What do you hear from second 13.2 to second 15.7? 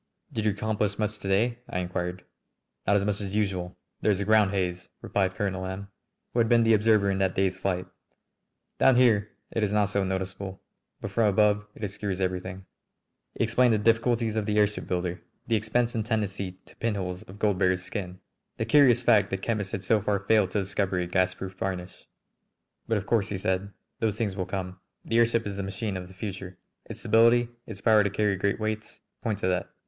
He explained the difficulties of the airship builder, the